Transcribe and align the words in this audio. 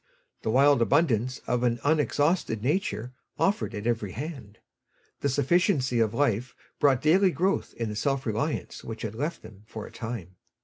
The 0.41 0.49
wild 0.49 0.81
abundance 0.81 1.37
of 1.45 1.61
an 1.61 1.79
unexhausted 1.83 2.63
Nature 2.63 3.13
offered 3.37 3.75
at 3.75 3.85
every 3.85 4.13
hand. 4.13 4.57
The 5.19 5.29
sufficiency 5.29 5.99
of 5.99 6.11
life 6.11 6.55
brought 6.79 7.03
daily 7.03 7.29
growth 7.29 7.75
in 7.77 7.89
the 7.89 7.95
self 7.95 8.25
reliance 8.25 8.83
which 8.83 9.03
had 9.03 9.13
left 9.13 9.43
them 9.43 9.61
for 9.67 9.85
a 9.85 9.91
time. 9.91 10.37